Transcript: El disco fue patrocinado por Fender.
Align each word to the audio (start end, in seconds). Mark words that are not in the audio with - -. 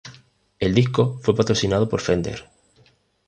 El 0.57 0.73
disco 0.73 1.19
fue 1.21 1.35
patrocinado 1.35 1.87
por 1.87 2.01
Fender. 2.01 2.49